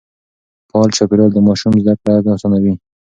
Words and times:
فعال 0.69 0.89
چاپېريال 0.97 1.31
د 1.33 1.39
ماشوم 1.47 1.73
زده 1.81 1.93
کړه 2.01 2.13
آسانوي. 2.35 2.73